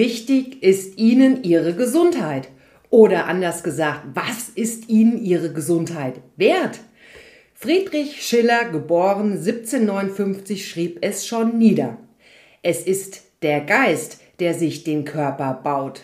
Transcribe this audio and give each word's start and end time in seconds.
wichtig 0.00 0.62
ist 0.62 0.96
Ihnen 0.96 1.44
Ihre 1.44 1.74
Gesundheit? 1.74 2.48
Oder 2.88 3.26
anders 3.26 3.62
gesagt, 3.62 4.00
was 4.14 4.48
ist 4.48 4.88
Ihnen 4.88 5.22
Ihre 5.22 5.52
Gesundheit 5.52 6.14
wert? 6.36 6.80
Friedrich 7.52 8.26
Schiller, 8.26 8.64
geboren 8.64 9.32
1759, 9.32 10.66
schrieb 10.66 10.98
es 11.02 11.26
schon 11.26 11.58
nieder. 11.58 11.98
Es 12.62 12.80
ist 12.80 13.24
der 13.42 13.60
Geist, 13.60 14.22
der 14.38 14.54
sich 14.54 14.84
den 14.84 15.04
Körper 15.04 15.60
baut. 15.62 16.00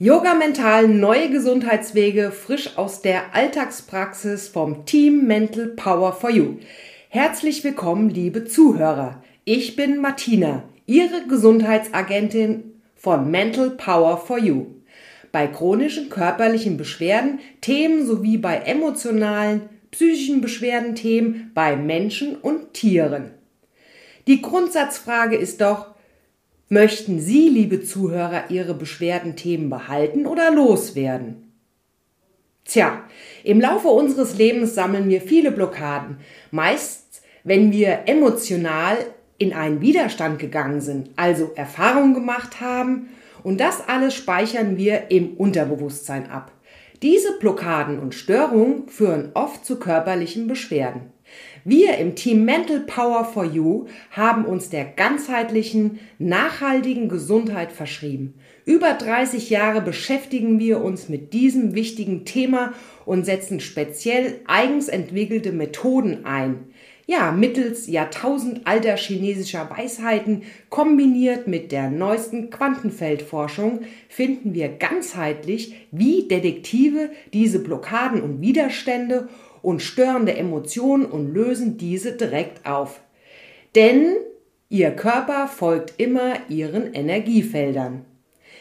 Yoga 0.00 0.34
Mental 0.34 0.88
neue 0.88 1.30
Gesundheitswege 1.30 2.32
frisch 2.32 2.76
aus 2.76 3.00
der 3.00 3.32
Alltagspraxis 3.32 4.48
vom 4.48 4.86
Team 4.86 5.24
Mental 5.28 5.68
Power 5.68 6.12
for 6.12 6.30
You. 6.30 6.56
Herzlich 7.10 7.62
willkommen, 7.62 8.10
liebe 8.10 8.44
Zuhörer. 8.44 9.22
Ich 9.44 9.76
bin 9.76 10.00
Martina, 10.00 10.64
Ihre 10.86 11.28
Gesundheitsagentin 11.28 12.68
von 12.98 13.30
Mental 13.30 13.70
Power 13.70 14.18
for 14.18 14.38
You. 14.38 14.66
Bei 15.32 15.46
chronischen 15.46 16.10
körperlichen 16.10 16.76
Beschwerden, 16.76 17.38
Themen 17.60 18.06
sowie 18.06 18.36
bei 18.36 18.56
emotionalen, 18.56 19.62
psychischen 19.90 20.40
Beschwerden, 20.40 20.94
Themen 20.94 21.52
bei 21.54 21.76
Menschen 21.76 22.36
und 22.36 22.74
Tieren. 22.74 23.30
Die 24.26 24.42
Grundsatzfrage 24.42 25.36
ist 25.36 25.60
doch, 25.60 25.94
möchten 26.68 27.20
Sie, 27.20 27.48
liebe 27.48 27.82
Zuhörer, 27.82 28.50
Ihre 28.50 28.74
Beschwerdenthemen 28.74 29.70
behalten 29.70 30.26
oder 30.26 30.50
loswerden? 30.50 31.52
Tja, 32.64 33.04
im 33.44 33.60
Laufe 33.60 33.88
unseres 33.88 34.36
Lebens 34.36 34.74
sammeln 34.74 35.08
wir 35.08 35.22
viele 35.22 35.52
Blockaden, 35.52 36.18
meist 36.50 37.22
wenn 37.44 37.72
wir 37.72 38.00
emotional 38.06 38.98
in 39.38 39.52
einen 39.52 39.80
Widerstand 39.80 40.38
gegangen 40.38 40.80
sind, 40.80 41.10
also 41.16 41.52
Erfahrungen 41.54 42.14
gemacht 42.14 42.60
haben 42.60 43.08
und 43.42 43.60
das 43.60 43.88
alles 43.88 44.14
speichern 44.14 44.76
wir 44.76 45.10
im 45.10 45.34
Unterbewusstsein 45.34 46.30
ab. 46.30 46.52
Diese 47.02 47.38
Blockaden 47.38 48.00
und 48.00 48.14
Störungen 48.14 48.88
führen 48.88 49.30
oft 49.34 49.64
zu 49.64 49.78
körperlichen 49.78 50.48
Beschwerden. 50.48 51.12
Wir 51.64 51.98
im 51.98 52.14
Team 52.16 52.44
Mental 52.44 52.80
Power 52.80 53.24
for 53.24 53.44
You 53.44 53.86
haben 54.10 54.44
uns 54.44 54.70
der 54.70 54.84
ganzheitlichen, 54.84 56.00
nachhaltigen 56.18 57.08
Gesundheit 57.08 57.70
verschrieben. 57.70 58.34
Über 58.64 58.94
30 58.94 59.50
Jahre 59.50 59.80
beschäftigen 59.80 60.58
wir 60.58 60.82
uns 60.82 61.08
mit 61.08 61.32
diesem 61.32 61.74
wichtigen 61.74 62.24
Thema 62.24 62.72
und 63.04 63.24
setzen 63.24 63.60
speziell 63.60 64.40
eigens 64.46 64.88
entwickelte 64.88 65.52
Methoden 65.52 66.24
ein, 66.24 66.64
ja, 67.10 67.32
mittels 67.32 67.86
jahrtausendalter 67.86 68.98
chinesischer 68.98 69.70
Weisheiten 69.70 70.42
kombiniert 70.68 71.48
mit 71.48 71.72
der 71.72 71.88
neuesten 71.88 72.50
Quantenfeldforschung 72.50 73.80
finden 74.10 74.52
wir 74.52 74.68
ganzheitlich, 74.68 75.88
wie 75.90 76.28
Detektive 76.28 77.08
diese 77.32 77.60
Blockaden 77.60 78.20
und 78.20 78.42
Widerstände 78.42 79.30
und 79.62 79.80
störende 79.80 80.36
Emotionen 80.36 81.06
und 81.06 81.32
lösen 81.32 81.78
diese 81.78 82.12
direkt 82.12 82.66
auf. 82.66 83.00
Denn 83.74 84.12
ihr 84.68 84.90
Körper 84.90 85.48
folgt 85.48 85.98
immer 85.98 86.34
ihren 86.50 86.92
Energiefeldern. 86.92 88.04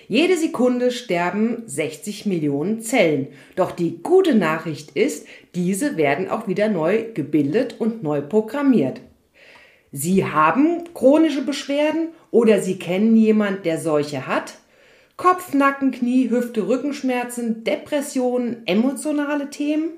Jede 0.10 0.38
Sekunde 0.38 0.92
sterben 0.92 1.64
60 1.66 2.26
Millionen 2.26 2.82
Zellen. 2.82 3.28
Doch 3.58 3.72
die 3.72 4.02
gute 4.02 4.36
Nachricht 4.36 4.92
ist, 4.92 5.28
diese 5.54 5.98
werden 5.98 6.30
auch 6.30 6.48
wieder 6.48 6.70
neu 6.70 7.12
gebildet 7.14 7.76
und 7.80 8.04
neu 8.04 8.22
programmiert. 8.22 9.02
Sie 9.92 10.26
haben 10.26 10.84
chronische 10.94 11.44
Beschwerden 11.44 12.10
oder 12.32 12.62
Sie 12.62 12.80
kennen 12.80 13.18
jemand, 13.18 13.66
der 13.66 13.80
solche 13.80 14.28
hat? 14.28 14.56
Kopf, 15.18 15.54
Nacken, 15.54 15.92
Knie, 15.92 16.30
Hüfte, 16.30 16.68
Rückenschmerzen, 16.68 17.66
Depressionen, 17.66 18.66
emotionale 18.66 19.50
Themen? 19.50 19.90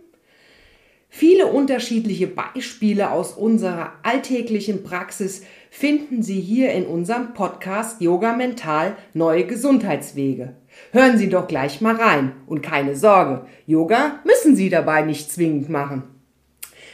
Viele 1.09 1.47
unterschiedliche 1.47 2.27
Beispiele 2.27 3.11
aus 3.11 3.33
unserer 3.33 3.93
alltäglichen 4.03 4.83
Praxis 4.83 5.41
finden 5.69 6.23
Sie 6.23 6.39
hier 6.39 6.71
in 6.73 6.85
unserem 6.85 7.33
Podcast 7.33 8.01
Yoga 8.01 8.33
Mental 8.33 8.95
Neue 9.13 9.45
Gesundheitswege. 9.45 10.55
Hören 10.91 11.17
Sie 11.17 11.29
doch 11.29 11.47
gleich 11.47 11.81
mal 11.81 11.95
rein 11.95 12.33
und 12.47 12.61
keine 12.61 12.95
Sorge, 12.95 13.45
Yoga 13.65 14.19
müssen 14.25 14.55
Sie 14.55 14.69
dabei 14.69 15.03
nicht 15.03 15.31
zwingend 15.31 15.69
machen. 15.69 16.03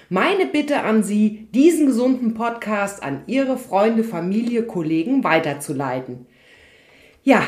Meine 0.09 0.45
Bitte 0.45 0.81
an 0.81 1.03
Sie, 1.03 1.47
diesen 1.53 1.87
gesunden 1.87 2.35
Podcast 2.35 3.01
an 3.01 3.23
Ihre 3.25 3.57
Freunde, 3.57 4.03
Familie, 4.03 4.63
Kollegen 4.63 5.23
weiterzuleiten. 5.23 6.27
Ja, 7.23 7.41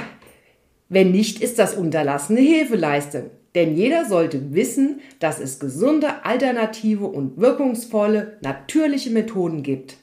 wenn 0.90 1.12
nicht, 1.12 1.42
ist 1.42 1.60
das 1.60 1.76
unterlassene 1.76 2.40
Hilfeleistung. 2.40 3.30
Denn 3.54 3.76
jeder 3.76 4.06
sollte 4.06 4.54
wissen, 4.54 5.02
dass 5.20 5.40
es 5.40 5.60
gesunde, 5.60 6.26
alternative 6.26 7.06
und 7.06 7.38
wirkungsvolle, 7.38 8.38
natürliche 8.42 9.10
Methoden 9.10 9.64
gibt. 9.64 9.98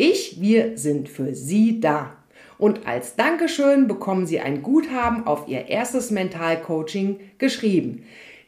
Ich, 0.00 0.40
wir 0.40 0.78
sind 0.78 1.08
für 1.08 1.34
Sie 1.34 1.80
da. 1.80 2.12
Und 2.56 2.86
als 2.86 3.16
Dankeschön 3.16 3.88
bekommen 3.88 4.26
Sie 4.26 4.38
ein 4.38 4.62
Guthaben 4.62 5.26
auf 5.26 5.48
Ihr 5.48 5.66
erstes 5.66 6.12
Mentalcoaching 6.12 7.18
geschrieben. 7.38 8.04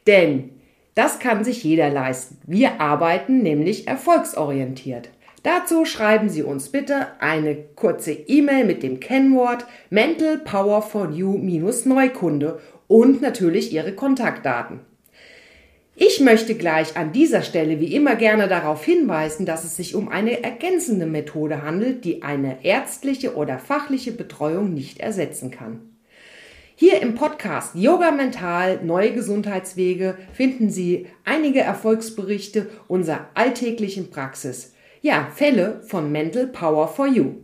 Denn 0.07 0.51
das 0.95 1.19
kann 1.19 1.43
sich 1.43 1.61
jeder 1.65 1.89
leisten. 1.89 2.37
Wir 2.47 2.79
arbeiten 2.79 3.43
nämlich 3.43 3.85
erfolgsorientiert. 3.85 5.09
Dazu 5.43 5.83
schreiben 5.83 6.29
Sie 6.29 6.43
uns 6.43 6.69
bitte 6.69 7.07
eine 7.19 7.57
kurze 7.75 8.13
E-Mail 8.13 8.63
mit 8.63 8.81
dem 8.81 9.01
Kennwort 9.01 9.65
Mental 9.89 10.37
Power 10.37 10.81
for 10.81 11.09
You-Neukunde 11.09 12.61
und 12.87 13.21
natürlich 13.21 13.73
Ihre 13.73 13.91
Kontaktdaten. 13.91 14.79
Ich 16.03 16.19
möchte 16.19 16.55
gleich 16.55 16.97
an 16.97 17.11
dieser 17.11 17.43
Stelle 17.43 17.79
wie 17.79 17.93
immer 17.93 18.15
gerne 18.15 18.47
darauf 18.47 18.83
hinweisen, 18.83 19.45
dass 19.45 19.63
es 19.63 19.75
sich 19.75 19.93
um 19.93 20.09
eine 20.09 20.43
ergänzende 20.43 21.05
Methode 21.05 21.61
handelt, 21.61 22.05
die 22.05 22.23
eine 22.23 22.65
ärztliche 22.65 23.35
oder 23.35 23.59
fachliche 23.59 24.11
Betreuung 24.11 24.73
nicht 24.73 24.99
ersetzen 24.99 25.51
kann. 25.51 25.81
Hier 26.73 27.03
im 27.03 27.13
Podcast 27.13 27.75
Yoga 27.75 28.09
Mental 28.09 28.83
Neue 28.83 29.13
Gesundheitswege 29.13 30.17
finden 30.33 30.71
Sie 30.71 31.05
einige 31.23 31.59
Erfolgsberichte 31.59 32.71
unserer 32.87 33.29
alltäglichen 33.35 34.09
Praxis. 34.09 34.73
Ja, 35.03 35.29
Fälle 35.35 35.83
von 35.85 36.11
Mental 36.11 36.47
Power 36.47 36.87
for 36.87 37.05
You. 37.05 37.35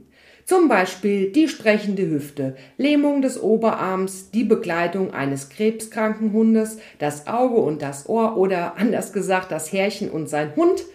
Zum 0.47 0.69
Beispiel 0.69 1.29
die 1.33 1.49
sprechende 1.49 2.09
Hüfte, 2.09 2.55
Lähmung 2.77 3.21
des 3.21 3.37
Oberarms, 3.43 4.31
die 4.31 4.45
Begleitung 4.45 5.13
eines 5.13 5.49
krebskranken 5.49 6.31
Hundes, 6.31 6.77
das 6.99 7.27
Auge 7.27 7.57
und 7.57 7.81
das 7.81 8.07
Ohr 8.07 8.37
oder 8.37 8.77
anders 8.77 9.11
gesagt 9.11 9.51
das 9.51 9.73
Härchen 9.73 10.09
und 10.09 10.29
sein 10.29 10.55
Hund, 10.55 10.85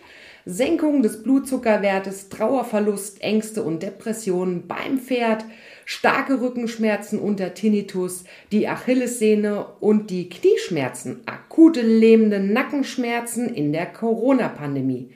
Senkung 0.47 1.03
des 1.03 1.23
Blutzuckerwertes, 1.23 2.31
Trauerverlust, 2.31 3.23
Ängste 3.23 3.62
und 3.62 3.83
Depressionen 3.83 4.67
beim 4.67 4.99
Pferd, 4.99 5.45
starke 5.85 6.41
Rückenschmerzen 6.41 7.19
unter 7.19 7.53
Tinnitus, 7.53 8.25
die 8.53 8.69
Achillessehne 8.69 9.67
und 9.81 10.09
die 10.09 10.31
Knieschmerzen, 10.31 11.21
akute 11.27 11.83
lähmende 11.83 12.41
Nackenschmerzen 12.41 13.55
in 13.55 13.75
der 13.75 13.85
Corona-Pandemie. 13.85 15.11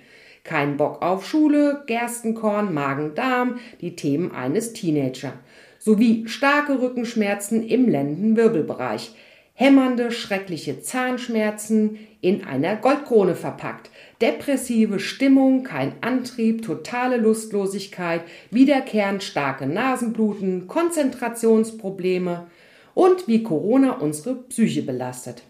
Kein 0.46 0.76
Bock 0.76 1.02
auf 1.02 1.26
Schule, 1.26 1.82
Gerstenkorn, 1.86 2.72
Magen-Darm, 2.72 3.58
die 3.80 3.96
Themen 3.96 4.30
eines 4.30 4.72
Teenager. 4.72 5.32
Sowie 5.80 6.28
starke 6.28 6.80
Rückenschmerzen 6.80 7.66
im 7.66 7.88
Lendenwirbelbereich. 7.88 9.12
Hämmernde, 9.54 10.12
schreckliche 10.12 10.80
Zahnschmerzen 10.80 11.98
in 12.20 12.44
einer 12.44 12.76
Goldkrone 12.76 13.34
verpackt. 13.34 13.90
Depressive 14.20 15.00
Stimmung, 15.00 15.64
kein 15.64 15.94
Antrieb, 16.00 16.62
totale 16.62 17.16
Lustlosigkeit, 17.16 18.22
wiederkehrend 18.52 19.24
starke 19.24 19.66
Nasenbluten, 19.66 20.68
Konzentrationsprobleme 20.68 22.46
und 22.94 23.26
wie 23.26 23.42
Corona 23.42 23.92
unsere 23.92 24.36
Psyche 24.36 24.82
belastet. 24.82 25.42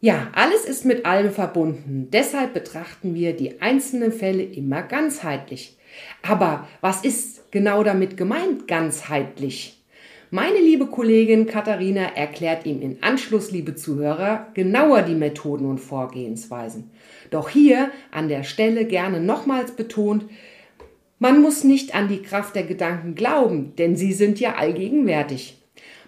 Ja, 0.00 0.28
alles 0.32 0.66
ist 0.66 0.84
mit 0.84 1.06
allem 1.06 1.32
verbunden. 1.32 2.08
Deshalb 2.12 2.52
betrachten 2.52 3.14
wir 3.14 3.34
die 3.34 3.62
einzelnen 3.62 4.12
Fälle 4.12 4.42
immer 4.42 4.82
ganzheitlich. 4.82 5.78
Aber 6.22 6.68
was 6.82 7.04
ist 7.04 7.50
genau 7.50 7.82
damit 7.82 8.16
gemeint, 8.16 8.68
ganzheitlich? 8.68 9.82
Meine 10.30 10.58
liebe 10.58 10.86
Kollegin 10.86 11.46
Katharina 11.46 12.14
erklärt 12.14 12.66
Ihnen 12.66 12.82
im 12.82 12.96
Anschluss, 13.00 13.52
liebe 13.52 13.74
Zuhörer, 13.74 14.48
genauer 14.54 15.02
die 15.02 15.14
Methoden 15.14 15.64
und 15.64 15.78
Vorgehensweisen. 15.78 16.90
Doch 17.30 17.48
hier 17.48 17.90
an 18.10 18.28
der 18.28 18.42
Stelle 18.42 18.84
gerne 18.84 19.20
nochmals 19.20 19.72
betont, 19.72 20.26
man 21.18 21.40
muss 21.40 21.64
nicht 21.64 21.94
an 21.94 22.08
die 22.08 22.20
Kraft 22.20 22.54
der 22.54 22.64
Gedanken 22.64 23.14
glauben, 23.14 23.74
denn 23.76 23.96
sie 23.96 24.12
sind 24.12 24.38
ja 24.38 24.56
allgegenwärtig. 24.56 25.56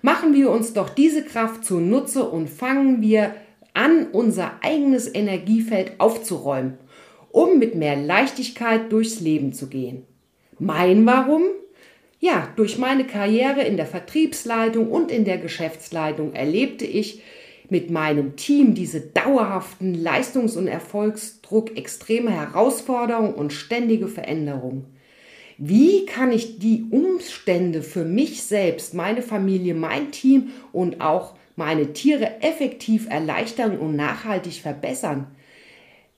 Machen 0.02 0.34
wir 0.34 0.50
uns 0.50 0.74
doch 0.74 0.90
diese 0.90 1.24
Kraft 1.24 1.64
zunutze 1.64 2.24
und 2.24 2.50
fangen 2.50 3.00
wir 3.00 3.34
an, 3.78 4.08
unser 4.10 4.62
eigenes 4.62 5.12
Energiefeld 5.14 5.92
aufzuräumen, 5.98 6.78
um 7.30 7.60
mit 7.60 7.76
mehr 7.76 7.94
Leichtigkeit 7.94 8.90
durchs 8.90 9.20
Leben 9.20 9.52
zu 9.52 9.68
gehen. 9.68 10.04
Mein 10.58 11.06
Warum? 11.06 11.44
Ja, 12.18 12.48
durch 12.56 12.78
meine 12.78 13.04
Karriere 13.04 13.62
in 13.62 13.76
der 13.76 13.86
Vertriebsleitung 13.86 14.90
und 14.90 15.12
in 15.12 15.24
der 15.24 15.38
Geschäftsleitung 15.38 16.34
erlebte 16.34 16.84
ich 16.84 17.22
mit 17.68 17.90
meinem 17.90 18.34
Team 18.34 18.74
diese 18.74 19.00
dauerhaften 19.00 19.94
Leistungs- 19.94 20.56
und 20.56 20.66
Erfolgsdruck, 20.66 21.76
extreme 21.76 22.32
Herausforderungen 22.32 23.34
und 23.34 23.52
ständige 23.52 24.08
Veränderungen. 24.08 24.86
Wie 25.56 26.04
kann 26.06 26.32
ich 26.32 26.58
die 26.58 26.86
Umstände 26.90 27.82
für 27.82 28.04
mich 28.04 28.42
selbst, 28.42 28.94
meine 28.94 29.22
Familie, 29.22 29.74
mein 29.74 30.10
Team 30.10 30.48
und 30.72 31.00
auch 31.00 31.37
meine 31.58 31.92
Tiere 31.92 32.40
effektiv 32.40 33.10
erleichtern 33.10 33.76
und 33.76 33.96
nachhaltig 33.96 34.62
verbessern? 34.62 35.26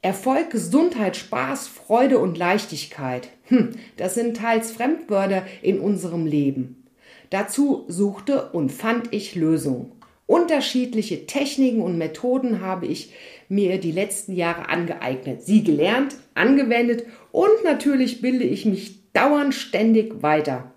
Erfolg, 0.03 0.51
Gesundheit, 0.51 1.17
Spaß, 1.17 1.67
Freude 1.67 2.19
und 2.19 2.39
Leichtigkeit. 2.39 3.29
Hm, 3.47 3.71
das 3.97 4.15
sind 4.15 4.37
teils 4.37 4.71
Fremdwörter 4.71 5.45
in 5.61 5.81
unserem 5.81 6.27
Leben. 6.27 6.87
Dazu 7.31 7.85
suchte 7.89 8.51
und 8.53 8.71
fand 8.71 9.13
ich 9.13 9.35
Lösungen. 9.35 9.93
Unterschiedliche 10.27 11.27
Techniken 11.27 11.83
und 11.83 11.99
Methoden 11.99 12.61
habe 12.61 12.87
ich 12.87 13.13
mir 13.49 13.79
die 13.79 13.93
letzten 13.93 14.35
Jahre 14.35 14.69
angeeignet, 14.69 15.43
sie 15.43 15.65
gelernt, 15.65 16.15
angewendet 16.35 17.05
und 17.33 17.65
natürlich 17.65 18.21
bilde 18.21 18.45
ich 18.45 18.65
mich 18.65 19.13
dauernd 19.13 19.55
ständig 19.55 20.23
weiter. 20.23 20.73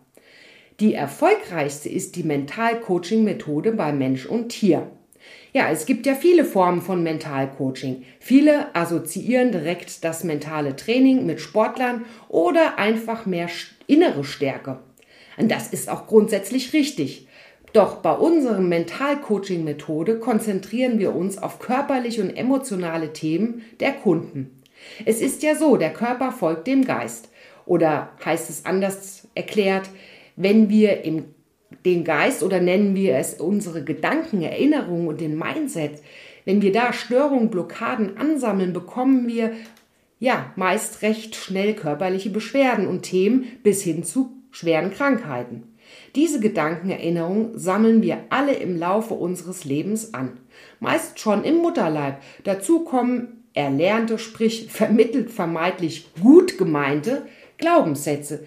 Die 0.79 0.93
erfolgreichste 0.93 1.89
ist 1.89 2.15
die 2.15 2.23
Mental-Coaching-Methode 2.23 3.73
bei 3.73 3.91
Mensch 3.91 4.25
und 4.25 4.49
Tier. 4.49 4.87
Ja, 5.53 5.69
es 5.69 5.85
gibt 5.85 6.07
ja 6.07 6.15
viele 6.15 6.45
Formen 6.45 6.81
von 6.81 7.03
Mentalcoaching. 7.03 8.03
Viele 8.19 8.75
assoziieren 8.75 9.51
direkt 9.51 10.03
das 10.03 10.23
mentale 10.23 10.75
Training 10.75 11.27
mit 11.27 11.41
Sportlern 11.41 12.05
oder 12.27 12.79
einfach 12.79 13.27
mehr 13.27 13.49
innere 13.85 14.23
Stärke. 14.23 14.79
Und 15.37 15.51
das 15.51 15.67
ist 15.67 15.89
auch 15.89 16.07
grundsätzlich 16.07 16.73
richtig. 16.73 17.27
Doch 17.71 17.97
bei 17.97 18.13
unserer 18.13 18.61
Mentalcoaching-Methode 18.61 20.19
konzentrieren 20.19 20.97
wir 20.97 21.15
uns 21.15 21.37
auf 21.37 21.59
körperliche 21.59 22.23
und 22.23 22.35
emotionale 22.35 23.13
Themen 23.13 23.63
der 23.79 23.93
Kunden. 23.93 24.61
Es 25.05 25.21
ist 25.21 25.43
ja 25.43 25.55
so, 25.55 25.77
der 25.77 25.93
Körper 25.93 26.31
folgt 26.31 26.65
dem 26.65 26.83
Geist. 26.83 27.29
Oder 27.65 28.09
heißt 28.25 28.49
es 28.49 28.65
anders 28.65 29.27
erklärt, 29.35 29.89
wenn 30.35 30.69
wir 30.69 31.03
im 31.03 31.25
den 31.85 32.03
Geist 32.03 32.43
oder 32.43 32.59
nennen 32.59 32.95
wir 32.95 33.17
es 33.17 33.35
unsere 33.35 33.83
Gedanken, 33.83 34.41
Erinnerungen 34.41 35.07
und 35.07 35.21
den 35.21 35.37
Mindset, 35.37 36.01
wenn 36.45 36.61
wir 36.61 36.71
da 36.71 36.93
Störungen, 36.93 37.49
Blockaden 37.49 38.17
ansammeln, 38.17 38.73
bekommen 38.73 39.27
wir 39.27 39.53
ja 40.19 40.53
meist 40.55 41.01
recht 41.01 41.35
schnell 41.35 41.73
körperliche 41.73 42.29
Beschwerden 42.29 42.87
und 42.87 43.03
Themen 43.03 43.45
bis 43.63 43.81
hin 43.81 44.03
zu 44.03 44.31
schweren 44.51 44.91
Krankheiten. 44.91 45.63
Diese 46.15 46.39
Gedankenerinnerungen 46.39 47.57
sammeln 47.57 48.01
wir 48.01 48.19
alle 48.29 48.53
im 48.53 48.77
Laufe 48.77 49.13
unseres 49.13 49.65
Lebens 49.65 50.13
an, 50.13 50.37
meist 50.79 51.19
schon 51.19 51.43
im 51.43 51.57
Mutterleib. 51.57 52.17
Dazu 52.43 52.81
kommen 52.81 53.43
erlernte, 53.53 54.17
sprich 54.17 54.71
vermittelt 54.71 55.31
vermeintlich 55.31 56.07
gut 56.21 56.57
gemeinte 56.57 57.25
Glaubenssätze, 57.57 58.45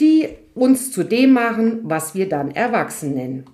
die 0.00 0.28
uns 0.54 0.92
zu 0.92 1.04
dem 1.04 1.32
machen, 1.32 1.80
was 1.84 2.14
wir 2.14 2.28
dann 2.28 2.50
erwachsen 2.50 3.14
nennen. 3.14 3.44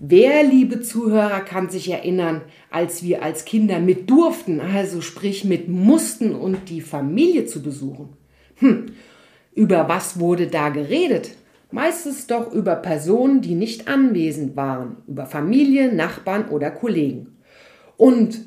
Wer, 0.00 0.44
liebe 0.44 0.80
Zuhörer, 0.80 1.40
kann 1.40 1.70
sich 1.70 1.90
erinnern, 1.90 2.42
als 2.70 3.02
wir 3.02 3.22
als 3.22 3.44
Kinder 3.44 3.80
mit 3.80 4.08
durften, 4.08 4.60
also 4.60 5.00
sprich 5.00 5.44
mit 5.44 5.68
mussten 5.68 6.34
und 6.34 6.68
die 6.68 6.80
Familie 6.80 7.46
zu 7.46 7.62
besuchen? 7.62 8.10
Hm, 8.56 8.86
über 9.54 9.88
was 9.88 10.20
wurde 10.20 10.46
da 10.46 10.68
geredet? 10.68 11.32
Meistens 11.70 12.26
doch 12.28 12.52
über 12.52 12.76
Personen, 12.76 13.42
die 13.42 13.54
nicht 13.54 13.88
anwesend 13.88 14.56
waren, 14.56 14.98
über 15.08 15.26
Familie, 15.26 15.92
Nachbarn 15.92 16.48
oder 16.48 16.70
Kollegen. 16.70 17.36
Und 17.96 18.46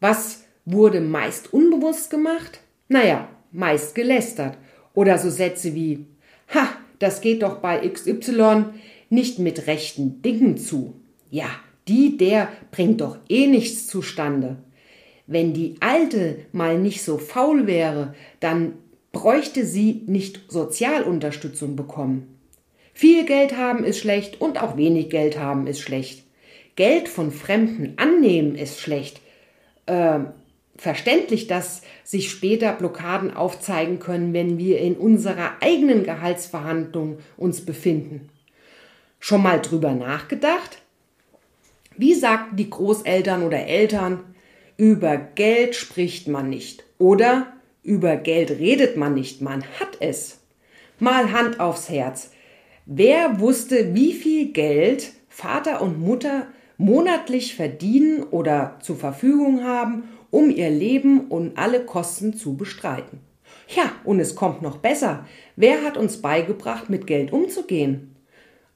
was 0.00 0.44
wurde 0.64 1.00
meist 1.00 1.52
unbewusst 1.52 2.10
gemacht? 2.10 2.60
Naja, 2.88 3.28
meist 3.52 3.94
gelästert. 3.94 4.58
Oder 4.94 5.16
so 5.18 5.30
Sätze 5.30 5.74
wie, 5.74 6.06
ha, 6.54 6.68
das 6.98 7.20
geht 7.20 7.42
doch 7.42 7.58
bei 7.58 7.86
XY 7.88 8.64
nicht 9.10 9.38
mit 9.38 9.66
rechten 9.66 10.22
Dingen 10.22 10.56
zu. 10.56 10.94
Ja, 11.30 11.48
die, 11.86 12.16
der 12.16 12.48
bringt 12.70 13.00
doch 13.00 13.18
eh 13.28 13.46
nichts 13.46 13.86
zustande. 13.86 14.56
Wenn 15.26 15.52
die 15.52 15.76
Alte 15.80 16.38
mal 16.52 16.78
nicht 16.78 17.02
so 17.02 17.18
faul 17.18 17.66
wäre, 17.66 18.14
dann 18.40 18.74
bräuchte 19.12 19.64
sie 19.64 20.02
nicht 20.06 20.50
Sozialunterstützung 20.50 21.76
bekommen. 21.76 22.38
Viel 22.94 23.24
Geld 23.26 23.56
haben 23.56 23.84
ist 23.84 23.98
schlecht 23.98 24.40
und 24.40 24.60
auch 24.62 24.76
wenig 24.76 25.10
Geld 25.10 25.38
haben 25.38 25.66
ist 25.66 25.80
schlecht. 25.80 26.24
Geld 26.76 27.08
von 27.08 27.30
Fremden 27.30 27.94
annehmen 27.96 28.54
ist 28.54 28.80
schlecht. 28.80 29.20
Äh, 29.86 30.20
verständlich, 30.78 31.48
dass 31.48 31.82
sich 32.04 32.30
später 32.30 32.72
Blockaden 32.72 33.34
aufzeigen 33.34 33.98
können, 33.98 34.32
wenn 34.32 34.56
wir 34.56 34.78
in 34.78 34.96
unserer 34.96 35.56
eigenen 35.60 36.04
Gehaltsverhandlung 36.04 37.18
uns 37.36 37.66
befinden. 37.66 38.30
Schon 39.20 39.42
mal 39.42 39.60
drüber 39.60 39.92
nachgedacht? 39.92 40.78
Wie 41.96 42.14
sagten 42.14 42.56
die 42.56 42.70
Großeltern 42.70 43.42
oder 43.42 43.66
Eltern, 43.66 44.20
über 44.76 45.16
Geld 45.16 45.74
spricht 45.74 46.28
man 46.28 46.48
nicht 46.48 46.84
oder 46.98 47.52
über 47.82 48.16
Geld 48.16 48.50
redet 48.50 48.96
man 48.96 49.14
nicht, 49.14 49.42
man 49.42 49.64
hat 49.80 49.96
es. 49.98 50.38
Mal 51.00 51.32
Hand 51.32 51.58
aufs 51.58 51.88
Herz. 51.88 52.30
Wer 52.86 53.40
wusste, 53.40 53.94
wie 53.94 54.12
viel 54.12 54.52
Geld 54.52 55.12
Vater 55.28 55.82
und 55.82 56.00
Mutter 56.00 56.46
monatlich 56.76 57.56
verdienen 57.56 58.22
oder 58.22 58.78
zur 58.80 58.96
Verfügung 58.96 59.64
haben, 59.64 60.04
um 60.30 60.50
ihr 60.50 60.70
Leben 60.70 61.28
und 61.28 61.58
alle 61.58 61.84
Kosten 61.84 62.34
zu 62.34 62.56
bestreiten. 62.56 63.20
Ja, 63.74 63.92
und 64.04 64.20
es 64.20 64.34
kommt 64.34 64.62
noch 64.62 64.78
besser. 64.78 65.26
Wer 65.56 65.84
hat 65.84 65.96
uns 65.96 66.22
beigebracht, 66.22 66.88
mit 66.90 67.06
Geld 67.06 67.32
umzugehen? 67.32 68.16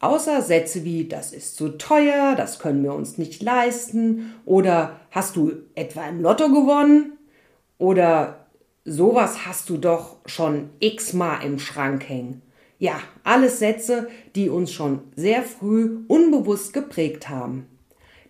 Außer 0.01 0.43
Sätze 0.43 0.85
wie 0.85 1.07
das 1.07 1.33
ist 1.33 1.57
zu 1.57 1.79
teuer, 1.79 2.35
das 2.37 2.59
können 2.59 2.83
wir 2.83 2.93
uns 2.93 3.19
nicht 3.19 3.41
leisten 3.41 4.35
oder 4.45 4.99
hast 5.13 5.37
du 5.37 5.53
etwa 5.77 6.09
im 6.09 6.21
Lotto 6.21 6.49
gewonnen 6.49 7.13
oder 7.79 8.49
sowas 8.85 9.47
hast 9.47 9.69
du 9.69 9.77
doch 9.77 10.17
schon 10.27 10.71
x-mal 10.81 11.45
im 11.45 11.61
Schrank 11.61 12.09
hängen. 12.09 12.43
Ja, 12.81 12.99
alles 13.23 13.61
Sätze, 13.61 14.09
die 14.35 14.49
uns 14.49 14.73
schon 14.73 15.03
sehr 15.15 15.45
früh 15.45 16.01
unbewusst 16.09 16.73
geprägt 16.73 17.29
haben. 17.29 17.69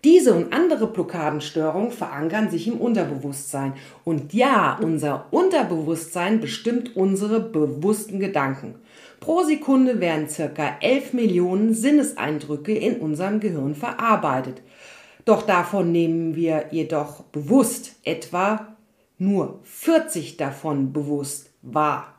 Diese 0.03 0.33
und 0.33 0.51
andere 0.51 0.87
Blockadenstörungen 0.87 1.91
verankern 1.91 2.49
sich 2.49 2.67
im 2.67 2.81
Unterbewusstsein. 2.81 3.73
Und 4.03 4.33
ja, 4.33 4.77
unser 4.81 5.27
Unterbewusstsein 5.31 6.41
bestimmt 6.41 6.97
unsere 6.97 7.39
bewussten 7.39 8.19
Gedanken. 8.19 8.75
Pro 9.21 9.43
Sekunde 9.43 10.01
werden 10.01 10.27
circa 10.27 10.75
11 10.81 11.13
Millionen 11.13 11.73
Sinneseindrücke 11.73 12.73
in 12.73 12.97
unserem 12.97 13.39
Gehirn 13.39 13.75
verarbeitet. 13.75 14.61
Doch 15.23 15.43
davon 15.43 15.93
nehmen 15.93 16.35
wir 16.35 16.65
jedoch 16.71 17.23
bewusst 17.23 17.95
etwa 18.03 18.75
nur 19.17 19.61
40 19.63 20.35
davon 20.35 20.91
bewusst 20.91 21.49
wahr. 21.61 22.15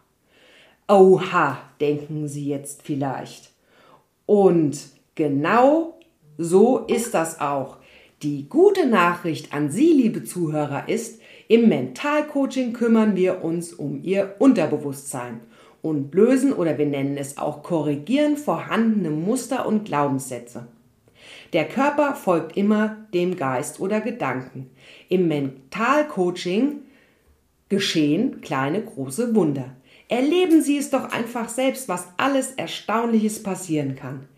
Oha, 0.88 1.58
denken 1.80 2.28
Sie 2.28 2.46
jetzt 2.46 2.82
vielleicht. 2.82 3.50
Und 4.24 4.78
genau 5.14 5.93
so 6.38 6.78
ist 6.80 7.14
das 7.14 7.40
auch. 7.40 7.78
Die 8.22 8.48
gute 8.48 8.86
Nachricht 8.86 9.52
an 9.52 9.70
Sie, 9.70 9.92
liebe 9.92 10.24
Zuhörer, 10.24 10.88
ist, 10.88 11.20
im 11.48 11.68
Mentalcoaching 11.68 12.72
kümmern 12.72 13.16
wir 13.16 13.44
uns 13.44 13.72
um 13.72 14.02
Ihr 14.02 14.36
Unterbewusstsein 14.38 15.40
und 15.82 16.14
lösen 16.14 16.54
oder 16.54 16.78
wir 16.78 16.86
nennen 16.86 17.18
es 17.18 17.36
auch 17.36 17.62
korrigieren 17.62 18.38
vorhandene 18.38 19.10
Muster 19.10 19.66
und 19.66 19.84
Glaubenssätze. 19.84 20.66
Der 21.52 21.68
Körper 21.68 22.14
folgt 22.14 22.56
immer 22.56 22.96
dem 23.12 23.36
Geist 23.36 23.80
oder 23.80 24.00
Gedanken. 24.00 24.70
Im 25.08 25.28
Mentalcoaching 25.28 26.80
geschehen 27.68 28.40
kleine 28.40 28.82
große 28.82 29.34
Wunder. 29.34 29.76
Erleben 30.08 30.62
Sie 30.62 30.78
es 30.78 30.90
doch 30.90 31.12
einfach 31.12 31.48
selbst, 31.48 31.88
was 31.88 32.08
alles 32.16 32.52
Erstaunliches 32.52 33.42
passieren 33.42 33.96
kann. 33.96 34.28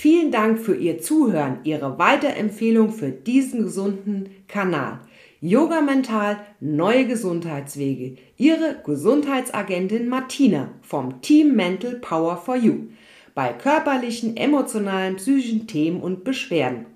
Vielen 0.00 0.30
Dank 0.30 0.60
für 0.60 0.76
Ihr 0.76 1.00
Zuhören, 1.00 1.58
Ihre 1.64 1.98
Weiterempfehlung 1.98 2.92
für 2.92 3.10
diesen 3.10 3.64
gesunden 3.64 4.28
Kanal. 4.46 5.00
Yoga 5.40 5.80
Mental, 5.80 6.38
neue 6.60 7.04
Gesundheitswege. 7.04 8.16
Ihre 8.36 8.80
Gesundheitsagentin 8.86 10.08
Martina 10.08 10.68
vom 10.82 11.20
Team 11.20 11.56
Mental 11.56 11.96
Power 11.96 12.36
for 12.36 12.54
You 12.54 12.90
bei 13.34 13.52
körperlichen, 13.52 14.36
emotionalen, 14.36 15.16
psychischen 15.16 15.66
Themen 15.66 16.00
und 16.00 16.22
Beschwerden. 16.22 16.86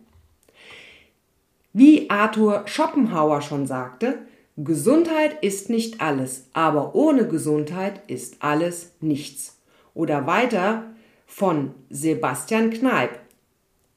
Wie 1.73 2.09
Arthur 2.09 2.63
Schopenhauer 2.67 3.43
schon 3.43 3.67
sagte, 3.67 4.19
Gesundheit 4.57 5.43
ist 5.43 5.71
nicht 5.71 6.01
alles, 6.01 6.47
aber 6.53 6.95
ohne 6.95 7.27
Gesundheit 7.27 8.01
ist 8.07 8.37
alles 8.45 8.93
nichts. 9.01 9.59
Oder 9.93 10.29
weiter, 10.29 10.92
von 11.35 11.71
Sebastian 11.89 12.71
Kneip. 12.71 13.19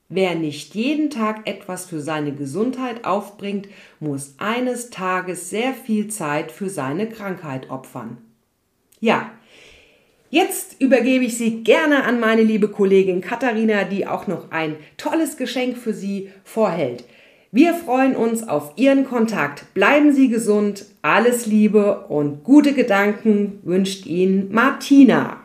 Wer 0.08 0.36
nicht 0.36 0.74
jeden 0.74 1.10
Tag 1.10 1.48
etwas 1.50 1.86
für 1.86 2.00
seine 2.00 2.32
Gesundheit 2.32 3.04
aufbringt, 3.04 3.68
muss 4.00 4.36
eines 4.38 4.90
Tages 4.90 5.50
sehr 5.50 5.74
viel 5.74 6.08
Zeit 6.08 6.52
für 6.52 6.70
seine 6.70 7.10
Krankheit 7.10 7.70
opfern. 7.70 8.18
Ja, 9.02 9.32
jetzt 10.30 10.80
übergebe 10.80 11.26
ich 11.26 11.38
Sie 11.38 11.64
gerne 11.64 12.06
an 12.06 12.22
meine 12.22 12.44
liebe 12.44 12.70
Kollegin 12.70 13.20
Katharina, 13.20 13.84
die 13.84 14.08
auch 14.08 14.28
noch 14.28 14.52
ein 14.52 14.78
tolles 14.96 15.36
Geschenk 15.36 15.78
für 15.78 15.94
Sie 15.94 16.30
vorhält. 16.46 17.04
Wir 17.52 17.74
freuen 17.74 18.16
uns 18.16 18.48
auf 18.48 18.74
Ihren 18.78 19.06
Kontakt. 19.06 19.74
Bleiben 19.74 20.14
Sie 20.14 20.30
gesund, 20.30 20.86
alles 21.02 21.46
Liebe 21.46 22.06
und 22.08 22.46
gute 22.46 22.74
Gedanken 22.74 23.60
wünscht 23.64 24.06
Ihnen 24.06 24.54
Martina. 24.54 25.45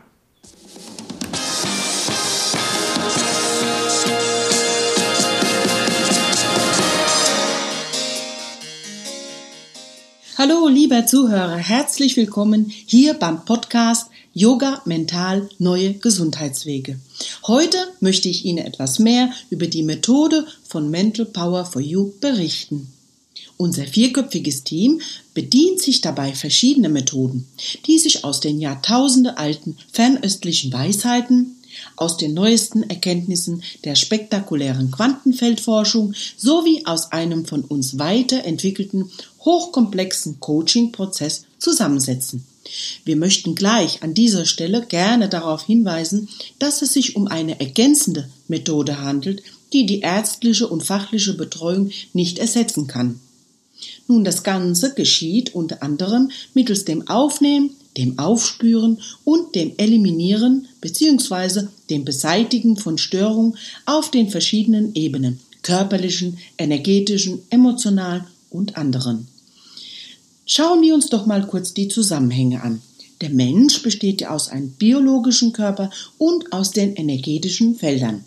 Hallo, 10.43 10.67
lieber 10.67 11.05
Zuhörer, 11.05 11.57
herzlich 11.57 12.17
willkommen 12.17 12.73
hier 12.87 13.13
beim 13.13 13.45
Podcast 13.45 14.07
Yoga 14.33 14.81
Mental 14.85 15.47
Neue 15.59 15.93
Gesundheitswege. 15.93 16.99
Heute 17.45 17.77
möchte 17.99 18.27
ich 18.27 18.43
Ihnen 18.43 18.65
etwas 18.65 18.97
mehr 18.97 19.31
über 19.51 19.67
die 19.67 19.83
Methode 19.83 20.47
von 20.67 20.89
Mental 20.89 21.27
Power 21.27 21.63
for 21.65 21.79
You 21.79 22.13
berichten. 22.19 22.91
Unser 23.57 23.85
vierköpfiges 23.85 24.63
Team 24.63 25.01
bedient 25.35 25.79
sich 25.79 26.01
dabei 26.01 26.33
verschiedener 26.33 26.89
Methoden, 26.89 27.47
die 27.85 27.99
sich 27.99 28.23
aus 28.23 28.39
den 28.39 28.59
Jahrtausende 28.59 29.37
alten 29.37 29.77
fernöstlichen 29.91 30.73
Weisheiten, 30.73 31.55
aus 31.95 32.17
den 32.17 32.33
neuesten 32.33 32.83
Erkenntnissen 32.89 33.63
der 33.83 33.95
spektakulären 33.95 34.91
Quantenfeldforschung 34.91 36.13
sowie 36.37 36.83
aus 36.85 37.11
einem 37.11 37.45
von 37.45 37.63
uns 37.63 37.97
weiterentwickelten 37.97 39.11
hochkomplexen 39.41 40.39
Coaching-Prozess 40.39 41.45
zusammensetzen. 41.57 42.45
Wir 43.03 43.15
möchten 43.15 43.55
gleich 43.55 44.03
an 44.03 44.13
dieser 44.13 44.45
Stelle 44.45 44.85
gerne 44.85 45.29
darauf 45.29 45.63
hinweisen, 45.63 46.29
dass 46.59 46.81
es 46.81 46.93
sich 46.93 47.15
um 47.15 47.27
eine 47.27 47.59
ergänzende 47.59 48.29
Methode 48.47 49.01
handelt, 49.01 49.43
die 49.73 49.85
die 49.85 50.01
ärztliche 50.01 50.67
und 50.67 50.83
fachliche 50.83 51.33
Betreuung 51.33 51.91
nicht 52.13 52.39
ersetzen 52.39 52.87
kann. 52.87 53.19
Nun, 54.07 54.23
das 54.23 54.43
Ganze 54.43 54.93
geschieht 54.93 55.55
unter 55.55 55.81
anderem 55.81 56.31
mittels 56.53 56.85
dem 56.85 57.07
Aufnehmen, 57.07 57.71
dem 57.97 58.19
Aufspüren 58.19 58.99
und 59.23 59.55
dem 59.55 59.73
Eliminieren 59.77 60.67
bzw. 60.81 61.67
dem 61.89 62.05
Beseitigen 62.05 62.77
von 62.77 62.97
Störungen 62.97 63.57
auf 63.85 64.11
den 64.11 64.29
verschiedenen 64.29 64.95
Ebenen 64.95 65.39
körperlichen, 65.63 66.37
energetischen, 66.57 67.41
emotionalen 67.49 68.25
und 68.49 68.77
anderen. 68.77 69.27
Schauen 70.45 70.81
wir 70.81 70.93
uns 70.93 71.07
doch 71.07 71.25
mal 71.25 71.45
kurz 71.45 71.73
die 71.73 71.87
Zusammenhänge 71.87 72.61
an. 72.61 72.81
Der 73.21 73.29
Mensch 73.29 73.83
besteht 73.83 74.21
ja 74.21 74.31
aus 74.31 74.49
einem 74.49 74.71
biologischen 74.71 75.53
Körper 75.53 75.91
und 76.17 76.51
aus 76.51 76.71
den 76.71 76.95
energetischen 76.95 77.75
Feldern. 77.75 78.23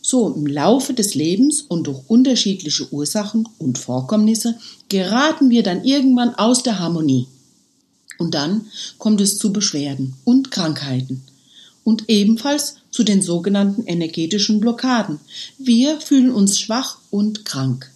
So 0.00 0.32
im 0.32 0.46
Laufe 0.46 0.94
des 0.94 1.14
Lebens 1.14 1.62
und 1.62 1.86
durch 1.86 2.00
unterschiedliche 2.08 2.90
Ursachen 2.92 3.48
und 3.58 3.76
Vorkommnisse 3.76 4.56
geraten 4.88 5.50
wir 5.50 5.62
dann 5.62 5.84
irgendwann 5.84 6.34
aus 6.36 6.62
der 6.62 6.78
Harmonie. 6.78 7.26
Und 8.18 8.34
dann 8.34 8.66
kommt 8.98 9.20
es 9.20 9.38
zu 9.38 9.52
Beschwerden 9.52 10.14
und 10.24 10.50
Krankheiten 10.50 11.22
und 11.86 12.08
ebenfalls 12.08 12.78
zu 12.90 13.04
den 13.04 13.22
sogenannten 13.22 13.86
energetischen 13.86 14.60
Blockaden. 14.60 15.20
Wir 15.56 16.00
fühlen 16.00 16.32
uns 16.32 16.58
schwach 16.58 16.98
und 17.10 17.44
krank. 17.44 17.92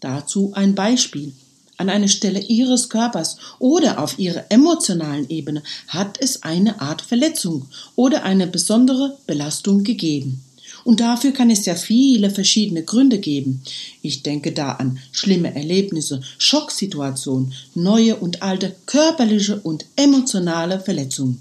Dazu 0.00 0.52
ein 0.54 0.74
Beispiel. 0.74 1.32
An 1.76 1.88
einer 1.88 2.08
Stelle 2.08 2.40
Ihres 2.40 2.88
Körpers 2.88 3.36
oder 3.58 4.02
auf 4.02 4.18
Ihrer 4.18 4.46
emotionalen 4.48 5.28
Ebene 5.28 5.62
hat 5.88 6.18
es 6.20 6.42
eine 6.42 6.80
Art 6.80 7.02
Verletzung 7.02 7.68
oder 7.94 8.24
eine 8.24 8.46
besondere 8.46 9.18
Belastung 9.26 9.84
gegeben. 9.84 10.42
Und 10.86 11.00
dafür 11.00 11.32
kann 11.32 11.50
es 11.50 11.66
ja 11.66 11.74
viele 11.74 12.30
verschiedene 12.30 12.84
Gründe 12.84 13.18
geben. 13.18 13.60
Ich 14.02 14.22
denke 14.22 14.52
da 14.52 14.70
an 14.70 15.00
schlimme 15.10 15.52
Erlebnisse, 15.52 16.20
Schocksituationen, 16.38 17.52
neue 17.74 18.14
und 18.14 18.42
alte 18.42 18.76
körperliche 18.86 19.58
und 19.58 19.84
emotionale 19.96 20.78
Verletzungen. 20.78 21.40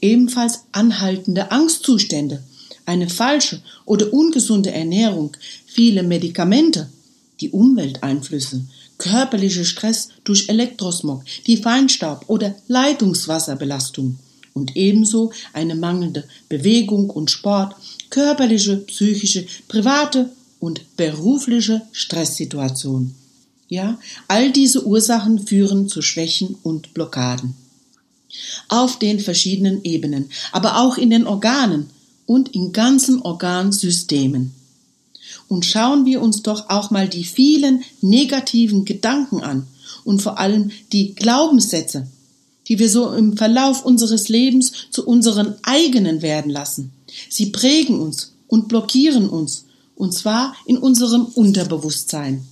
Ebenfalls 0.00 0.64
anhaltende 0.72 1.52
Angstzustände, 1.52 2.42
eine 2.84 3.08
falsche 3.08 3.62
oder 3.84 4.12
ungesunde 4.12 4.72
Ernährung, 4.72 5.36
viele 5.66 6.02
Medikamente, 6.02 6.88
die 7.40 7.50
Umwelteinflüsse, 7.50 8.64
körperlicher 8.98 9.64
Stress 9.64 10.08
durch 10.24 10.48
Elektrosmog, 10.48 11.22
die 11.46 11.58
Feinstaub 11.58 12.24
oder 12.26 12.56
Leitungswasserbelastung 12.66 14.18
und 14.60 14.76
ebenso 14.76 15.32
eine 15.54 15.74
mangelnde 15.74 16.24
Bewegung 16.50 17.08
und 17.08 17.30
Sport, 17.30 17.74
körperliche, 18.10 18.76
psychische, 18.76 19.46
private 19.68 20.30
und 20.58 20.96
berufliche 20.98 21.80
Stresssituation. 21.92 23.14
Ja, 23.68 23.98
all 24.28 24.52
diese 24.52 24.84
Ursachen 24.84 25.46
führen 25.46 25.88
zu 25.88 26.02
Schwächen 26.02 26.56
und 26.62 26.92
Blockaden. 26.92 27.54
Auf 28.68 28.98
den 28.98 29.18
verschiedenen 29.18 29.82
Ebenen, 29.82 30.28
aber 30.52 30.78
auch 30.80 30.98
in 30.98 31.08
den 31.08 31.26
Organen 31.26 31.88
und 32.26 32.50
in 32.54 32.72
ganzen 32.72 33.22
Organsystemen. 33.22 34.52
Und 35.48 35.64
schauen 35.64 36.04
wir 36.04 36.20
uns 36.20 36.42
doch 36.42 36.68
auch 36.68 36.90
mal 36.90 37.08
die 37.08 37.24
vielen 37.24 37.82
negativen 38.02 38.84
Gedanken 38.84 39.40
an 39.40 39.66
und 40.04 40.20
vor 40.20 40.38
allem 40.38 40.70
die 40.92 41.14
Glaubenssätze, 41.14 42.06
die 42.70 42.78
wir 42.78 42.88
so 42.88 43.12
im 43.12 43.36
Verlauf 43.36 43.84
unseres 43.84 44.28
Lebens 44.28 44.72
zu 44.90 45.04
unseren 45.04 45.56
eigenen 45.64 46.22
werden 46.22 46.50
lassen. 46.50 46.92
Sie 47.28 47.46
prägen 47.46 48.00
uns 48.00 48.32
und 48.46 48.68
blockieren 48.68 49.28
uns, 49.28 49.64
und 49.96 50.14
zwar 50.14 50.54
in 50.66 50.78
unserem 50.78 51.26
Unterbewusstsein. 51.26 52.46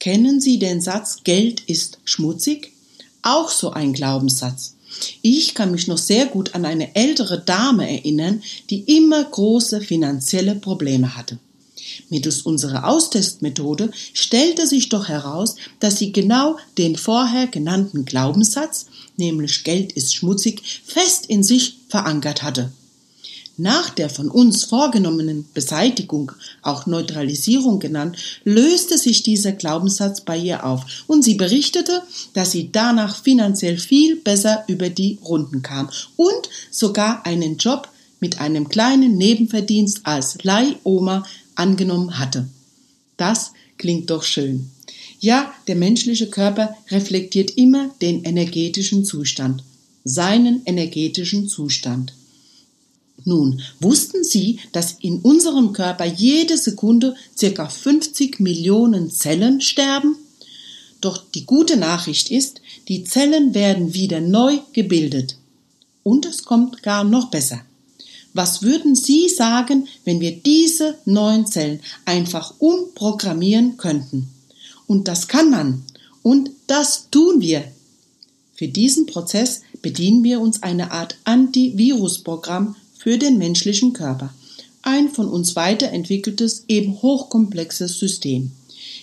Kennen 0.00 0.40
Sie 0.40 0.58
den 0.58 0.80
Satz 0.80 1.22
Geld 1.22 1.60
ist 1.60 2.00
schmutzig? 2.04 2.72
Auch 3.22 3.50
so 3.50 3.70
ein 3.70 3.92
Glaubenssatz. 3.92 4.74
Ich 5.22 5.54
kann 5.54 5.70
mich 5.70 5.86
noch 5.86 5.98
sehr 5.98 6.26
gut 6.26 6.56
an 6.56 6.64
eine 6.64 6.96
ältere 6.96 7.40
Dame 7.40 7.88
erinnern, 7.88 8.42
die 8.68 8.80
immer 8.96 9.22
große 9.22 9.80
finanzielle 9.80 10.56
Probleme 10.56 11.16
hatte. 11.16 11.38
Mittels 12.08 12.42
unserer 12.42 12.86
Austestmethode 12.88 13.90
stellte 14.12 14.66
sich 14.66 14.88
doch 14.88 15.08
heraus, 15.08 15.56
dass 15.78 15.98
sie 15.98 16.12
genau 16.12 16.56
den 16.78 16.96
vorher 16.96 17.46
genannten 17.46 18.04
Glaubenssatz, 18.04 18.86
nämlich 19.16 19.64
Geld 19.64 19.92
ist 19.92 20.14
schmutzig, 20.14 20.82
fest 20.84 21.26
in 21.26 21.42
sich 21.42 21.76
verankert 21.88 22.42
hatte. 22.42 22.72
Nach 23.60 23.90
der 23.90 24.08
von 24.08 24.30
uns 24.30 24.64
vorgenommenen 24.64 25.44
Beseitigung, 25.52 26.32
auch 26.62 26.86
Neutralisierung 26.86 27.78
genannt, 27.78 28.16
löste 28.42 28.96
sich 28.96 29.22
dieser 29.22 29.52
Glaubenssatz 29.52 30.22
bei 30.22 30.38
ihr 30.38 30.64
auf 30.64 31.04
und 31.06 31.22
sie 31.22 31.34
berichtete, 31.34 32.02
dass 32.32 32.52
sie 32.52 32.72
danach 32.72 33.22
finanziell 33.22 33.76
viel 33.76 34.16
besser 34.16 34.64
über 34.66 34.88
die 34.88 35.18
Runden 35.22 35.60
kam 35.60 35.90
und 36.16 36.48
sogar 36.70 37.26
einen 37.26 37.58
Job 37.58 37.88
mit 38.18 38.40
einem 38.40 38.70
kleinen 38.70 39.18
Nebenverdienst 39.18 40.00
als 40.04 40.42
Leihoma 40.42 41.24
angenommen 41.60 42.18
hatte. 42.18 42.48
Das 43.16 43.52
klingt 43.76 44.10
doch 44.10 44.24
schön. 44.24 44.70
Ja, 45.20 45.52
der 45.68 45.76
menschliche 45.76 46.28
Körper 46.28 46.74
reflektiert 46.90 47.50
immer 47.52 47.90
den 48.00 48.24
energetischen 48.24 49.04
Zustand, 49.04 49.62
seinen 50.02 50.62
energetischen 50.64 51.46
Zustand. 51.48 52.14
Nun, 53.26 53.60
wussten 53.80 54.24
Sie, 54.24 54.60
dass 54.72 54.96
in 55.00 55.18
unserem 55.18 55.74
Körper 55.74 56.06
jede 56.06 56.56
Sekunde 56.56 57.14
circa 57.36 57.68
50 57.68 58.40
Millionen 58.40 59.10
Zellen 59.10 59.60
sterben? 59.60 60.16
Doch 61.02 61.22
die 61.34 61.44
gute 61.44 61.76
Nachricht 61.76 62.30
ist, 62.30 62.62
die 62.88 63.04
Zellen 63.04 63.54
werden 63.54 63.92
wieder 63.92 64.22
neu 64.22 64.58
gebildet. 64.72 65.36
Und 66.02 66.24
es 66.24 66.44
kommt 66.44 66.82
gar 66.82 67.04
noch 67.04 67.30
besser. 67.30 67.60
Was 68.32 68.62
würden 68.62 68.94
Sie 68.94 69.28
sagen, 69.28 69.88
wenn 70.04 70.20
wir 70.20 70.36
diese 70.36 70.98
neuen 71.04 71.46
Zellen 71.46 71.80
einfach 72.04 72.54
umprogrammieren 72.58 73.76
könnten? 73.76 74.28
Und 74.86 75.08
das 75.08 75.28
kann 75.28 75.50
man. 75.50 75.82
Und 76.22 76.50
das 76.66 77.08
tun 77.10 77.40
wir. 77.40 77.64
Für 78.54 78.68
diesen 78.68 79.06
Prozess 79.06 79.62
bedienen 79.82 80.22
wir 80.22 80.40
uns 80.40 80.62
einer 80.62 80.92
Art 80.92 81.16
Antivirusprogramm 81.24 82.76
für 82.96 83.18
den 83.18 83.38
menschlichen 83.38 83.94
Körper. 83.94 84.32
Ein 84.82 85.08
von 85.08 85.28
uns 85.28 85.56
weiterentwickeltes, 85.56 86.64
eben 86.68 87.02
hochkomplexes 87.02 87.98
System. 87.98 88.52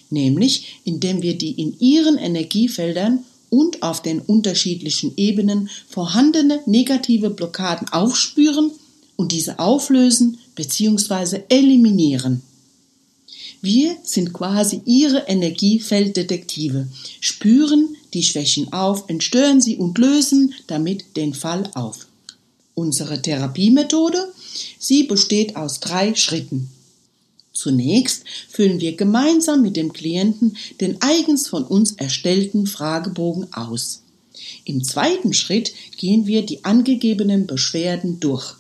Nämlich, 0.10 0.80
indem 0.86 1.22
wir 1.22 1.38
die 1.38 1.52
in 1.52 1.78
ihren 1.80 2.18
Energiefeldern 2.18 3.26
und 3.50 3.84
auf 3.84 4.02
den 4.02 4.20
unterschiedlichen 4.20 5.14
Ebenen 5.18 5.70
vorhandene 5.90 6.62
negative 6.66 7.30
Blockaden 7.30 7.90
aufspüren 7.90 8.72
und 9.18 9.34
diese 9.34 9.60
auflösen 9.60 10.40
bzw. 10.56 11.42
eliminieren. 11.50 12.42
Wir 13.62 13.98
sind 14.04 14.32
quasi 14.34 14.82
ihre 14.86 15.26
Energiefelddetektive, 15.28 16.88
spüren 17.20 17.98
die 18.14 18.24
Schwächen 18.24 18.72
auf, 18.72 19.06
entstören 19.10 19.60
sie 19.60 19.78
und 19.78 19.98
lösen 19.98 20.54
damit 20.68 21.18
den 21.18 21.34
Fall 21.34 21.70
auf. 21.74 22.08
Unsere 22.76 23.22
Therapiemethode, 23.22 24.32
sie 24.78 25.04
besteht 25.04 25.56
aus 25.56 25.80
drei 25.80 26.14
Schritten. 26.14 26.70
Zunächst 27.52 28.24
füllen 28.48 28.80
wir 28.80 28.96
gemeinsam 28.96 29.64
mit 29.64 29.76
dem 29.76 29.92
Klienten 29.92 30.56
den 30.80 31.02
eigens 31.02 31.48
von 31.48 31.64
uns 31.64 31.94
erstellten 31.94 32.68
Fragebogen 32.68 33.52
aus. 33.52 34.04
Im 34.64 34.84
zweiten 34.84 35.34
Schritt 35.34 35.74
gehen 35.98 36.28
wir 36.28 36.46
die 36.46 36.64
angegebenen 36.64 37.48
Beschwerden 37.48 38.20
durch. 38.20 38.57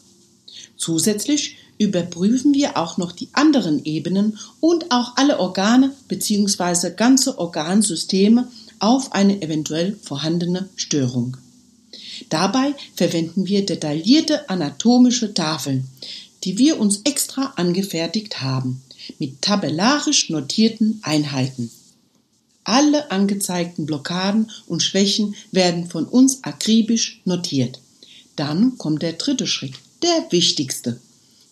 Zusätzlich 0.77 1.57
überprüfen 1.77 2.53
wir 2.53 2.77
auch 2.77 2.97
noch 2.97 3.11
die 3.11 3.29
anderen 3.33 3.83
Ebenen 3.85 4.37
und 4.59 4.91
auch 4.91 5.15
alle 5.15 5.39
Organe 5.39 5.93
bzw. 6.07 6.91
ganze 6.95 7.37
Organsysteme 7.37 8.47
auf 8.79 9.13
eine 9.13 9.41
eventuell 9.41 9.97
vorhandene 10.01 10.69
Störung. 10.75 11.37
Dabei 12.29 12.73
verwenden 12.95 13.47
wir 13.47 13.65
detaillierte 13.65 14.49
anatomische 14.49 15.33
Tafeln, 15.33 15.87
die 16.43 16.57
wir 16.57 16.79
uns 16.79 17.01
extra 17.03 17.53
angefertigt 17.55 18.41
haben 18.41 18.81
mit 19.19 19.41
tabellarisch 19.41 20.29
notierten 20.29 20.99
Einheiten. 21.03 21.71
Alle 22.63 23.11
angezeigten 23.11 23.85
Blockaden 23.85 24.51
und 24.65 24.83
Schwächen 24.83 25.35
werden 25.51 25.89
von 25.89 26.05
uns 26.05 26.43
akribisch 26.43 27.21
notiert. 27.23 27.79
Dann 28.35 28.77
kommt 28.77 29.01
der 29.03 29.13
dritte 29.13 29.47
Schritt, 29.47 29.75
der 30.03 30.27
wichtigste. 30.31 30.99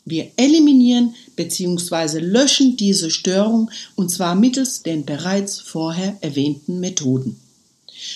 Wir 0.05 0.31
eliminieren 0.37 1.15
bzw. 1.35 2.19
löschen 2.19 2.77
diese 2.77 3.09
Störung 3.09 3.71
und 3.95 4.11
zwar 4.11 4.35
mittels 4.35 4.83
den 4.83 5.05
bereits 5.05 5.59
vorher 5.59 6.17
erwähnten 6.21 6.79
Methoden. 6.79 7.39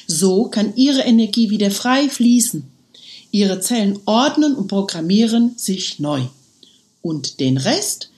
So 0.08 0.46
kann 0.46 0.76
Ihre 0.76 1.02
Energie 1.02 1.50
wieder 1.50 1.72
frei 1.72 2.10
fließen. 2.10 2.64
Ihre 3.32 3.60
Zellen 3.62 4.00
ordnen 4.06 4.56
und 4.56 4.68
programmieren 4.68 5.54
sich 5.58 6.00
neu. 6.00 6.24
Und 7.02 7.40
den 7.40 7.58
Rest 7.58 8.10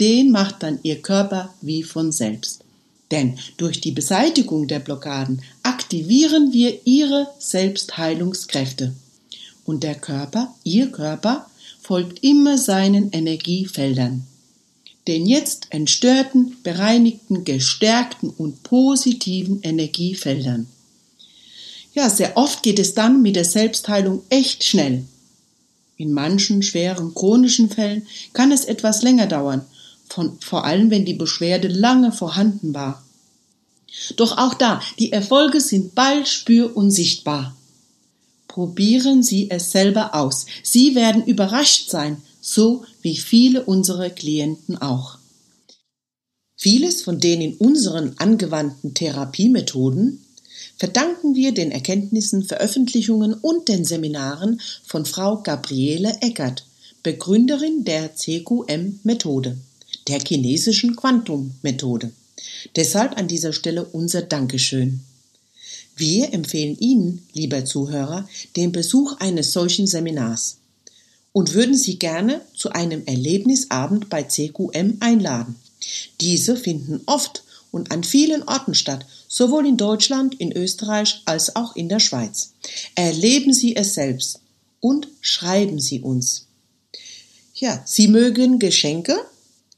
den 0.00 0.30
macht 0.30 0.62
dann 0.62 0.80
Ihr 0.82 1.02
Körper 1.02 1.54
wie 1.60 1.82
von 1.82 2.10
selbst. 2.10 2.64
Denn 3.10 3.38
durch 3.58 3.80
die 3.80 3.90
Beseitigung 3.90 4.66
der 4.66 4.78
Blockaden 4.78 5.42
aktivieren 5.62 6.52
wir 6.52 6.86
Ihre 6.86 7.28
Selbstheilungskräfte. 7.38 8.94
Und 9.66 9.82
der 9.82 9.96
Körper, 9.96 10.54
Ihr 10.64 10.90
Körper, 10.90 11.46
folgt 11.90 12.22
immer 12.22 12.56
seinen 12.56 13.10
Energiefeldern. 13.10 14.24
Den 15.08 15.26
jetzt 15.26 15.66
entstörten, 15.70 16.56
bereinigten, 16.62 17.42
gestärkten 17.42 18.30
und 18.30 18.62
positiven 18.62 19.60
Energiefeldern. 19.62 20.68
Ja, 21.92 22.08
sehr 22.08 22.36
oft 22.36 22.62
geht 22.62 22.78
es 22.78 22.94
dann 22.94 23.22
mit 23.22 23.34
der 23.34 23.44
Selbstheilung 23.44 24.22
echt 24.28 24.62
schnell. 24.62 25.02
In 25.96 26.12
manchen 26.12 26.62
schweren 26.62 27.12
chronischen 27.12 27.68
Fällen 27.68 28.06
kann 28.34 28.52
es 28.52 28.66
etwas 28.66 29.02
länger 29.02 29.26
dauern 29.26 29.62
von, 30.08 30.38
vor 30.40 30.64
allem 30.64 30.92
wenn 30.92 31.04
die 31.04 31.14
Beschwerde 31.14 31.66
lange 31.66 32.12
vorhanden 32.12 32.72
war. 32.72 33.02
Doch 34.14 34.38
auch 34.38 34.54
da, 34.54 34.80
die 35.00 35.10
Erfolge 35.10 35.60
sind 35.60 35.96
bald 35.96 36.28
spür- 36.28 36.76
und 36.76 36.92
sichtbar. 36.92 37.56
Probieren 38.50 39.22
Sie 39.22 39.48
es 39.48 39.70
selber 39.70 40.12
aus. 40.12 40.44
Sie 40.64 40.96
werden 40.96 41.24
überrascht 41.24 41.88
sein, 41.88 42.20
so 42.40 42.84
wie 43.00 43.16
viele 43.16 43.64
unserer 43.64 44.10
Klienten 44.10 44.76
auch. 44.76 45.18
Vieles 46.56 47.02
von 47.02 47.20
den 47.20 47.40
in 47.40 47.54
unseren 47.54 48.18
angewandten 48.18 48.92
Therapiemethoden 48.92 50.24
verdanken 50.76 51.36
wir 51.36 51.54
den 51.54 51.70
Erkenntnissen, 51.70 52.42
Veröffentlichungen 52.42 53.34
und 53.34 53.68
den 53.68 53.84
Seminaren 53.84 54.60
von 54.84 55.06
Frau 55.06 55.42
Gabriele 55.42 56.12
Eckert, 56.20 56.66
Begründerin 57.04 57.84
der 57.84 58.16
CQM-Methode 58.16 59.58
der 60.08 60.18
chinesischen 60.26 60.96
Quantum-Methode. 60.96 62.10
Deshalb 62.74 63.16
an 63.16 63.28
dieser 63.28 63.52
Stelle 63.52 63.84
unser 63.84 64.22
Dankeschön. 64.22 65.04
Wir 66.00 66.32
empfehlen 66.32 66.78
Ihnen, 66.78 67.28
lieber 67.34 67.66
Zuhörer, 67.66 68.26
den 68.56 68.72
Besuch 68.72 69.18
eines 69.20 69.52
solchen 69.52 69.86
Seminars 69.86 70.56
und 71.32 71.52
würden 71.52 71.76
Sie 71.76 71.98
gerne 71.98 72.40
zu 72.56 72.70
einem 72.70 73.04
Erlebnisabend 73.04 74.08
bei 74.08 74.22
CQM 74.22 74.96
einladen. 75.00 75.56
Diese 76.20 76.56
finden 76.56 77.02
oft 77.04 77.44
und 77.70 77.92
an 77.92 78.02
vielen 78.02 78.42
Orten 78.44 78.74
statt, 78.74 79.04
sowohl 79.28 79.66
in 79.66 79.76
Deutschland, 79.76 80.40
in 80.40 80.52
Österreich 80.52 81.20
als 81.26 81.54
auch 81.54 81.76
in 81.76 81.90
der 81.90 82.00
Schweiz. 82.00 82.54
Erleben 82.94 83.52
Sie 83.52 83.76
es 83.76 83.94
selbst 83.94 84.40
und 84.80 85.06
schreiben 85.20 85.78
Sie 85.78 86.00
uns. 86.00 86.46
Ja, 87.54 87.82
Sie 87.84 88.08
mögen 88.08 88.58
Geschenke 88.58 89.20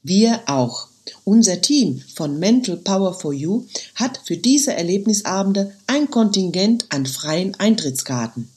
wir 0.05 0.41
auch. 0.47 0.87
Unser 1.25 1.61
Team 1.61 2.01
von 2.15 2.39
Mental 2.39 2.77
Power 2.77 3.13
for 3.13 3.33
You 3.33 3.65
hat 3.95 4.19
für 4.25 4.37
diese 4.37 4.73
Erlebnisabende 4.73 5.73
ein 5.87 6.09
Kontingent 6.09 6.85
an 6.89 7.05
freien 7.05 7.55
Eintrittskarten. 7.55 8.49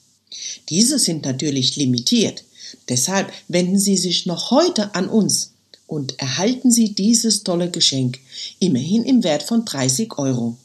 Diese 0.69 0.99
sind 0.99 1.25
natürlich 1.25 1.77
limitiert. 1.77 2.45
Deshalb 2.89 3.33
wenden 3.49 3.79
Sie 3.79 3.97
sich 3.97 4.27
noch 4.27 4.51
heute 4.51 4.95
an 4.95 5.09
uns 5.09 5.53
und 5.87 6.19
erhalten 6.19 6.71
Sie 6.71 6.95
dieses 6.95 7.45
tolle 7.45 7.71
Geschenk, 7.71 8.19
immerhin 8.59 9.05
im 9.05 9.23
Wert 9.23 9.43
von 9.43 9.65
30 9.65 10.19
Euro. 10.19 10.57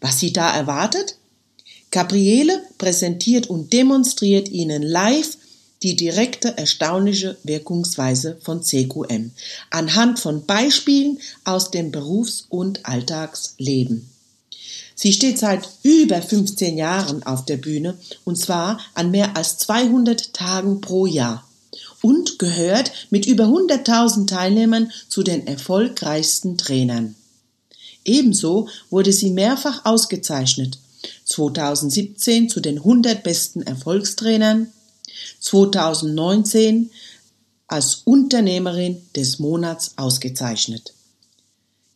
Was 0.00 0.20
Sie 0.20 0.32
da 0.32 0.54
erwartet? 0.54 1.16
Gabriele 1.90 2.62
präsentiert 2.78 3.48
und 3.48 3.72
demonstriert 3.72 4.48
Ihnen 4.48 4.82
live 4.82 5.36
die 5.86 5.94
direkte 5.94 6.58
erstaunliche 6.58 7.36
Wirkungsweise 7.44 8.38
von 8.42 8.60
CQM 8.60 9.30
anhand 9.70 10.18
von 10.18 10.44
Beispielen 10.44 11.20
aus 11.44 11.70
dem 11.70 11.92
Berufs- 11.92 12.46
und 12.48 12.84
Alltagsleben. 12.84 14.10
Sie 14.96 15.12
steht 15.12 15.38
seit 15.38 15.68
über 15.84 16.20
15 16.20 16.76
Jahren 16.76 17.22
auf 17.22 17.44
der 17.44 17.58
Bühne 17.58 17.96
und 18.24 18.36
zwar 18.36 18.80
an 18.94 19.12
mehr 19.12 19.36
als 19.36 19.58
200 19.58 20.34
Tagen 20.34 20.80
pro 20.80 21.06
Jahr 21.06 21.46
und 22.02 22.40
gehört 22.40 22.90
mit 23.10 23.24
über 23.24 23.44
100.000 23.44 24.26
Teilnehmern 24.26 24.90
zu 25.08 25.22
den 25.22 25.46
erfolgreichsten 25.46 26.58
Trainern. 26.58 27.14
Ebenso 28.04 28.68
wurde 28.90 29.12
sie 29.12 29.30
mehrfach 29.30 29.84
ausgezeichnet. 29.84 30.80
2017 31.26 32.48
zu 32.48 32.58
den 32.58 32.78
100 32.78 33.22
besten 33.22 33.62
Erfolgstrainern, 33.62 34.72
2019 35.40 36.90
als 37.66 38.02
Unternehmerin 38.04 39.02
des 39.14 39.38
Monats 39.38 39.92
ausgezeichnet. 39.96 40.92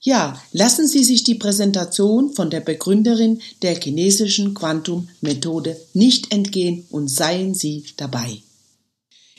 Ja, 0.02 0.40
lassen 0.52 0.88
Sie 0.88 1.04
sich 1.04 1.24
die 1.24 1.34
Präsentation 1.34 2.32
von 2.32 2.48
der 2.48 2.60
Begründerin 2.60 3.40
der 3.60 3.78
chinesischen 3.78 4.54
Quantum-Methode 4.54 5.76
nicht 5.92 6.32
entgehen 6.32 6.86
und 6.90 7.08
seien 7.08 7.54
Sie 7.54 7.84
dabei. 7.98 8.42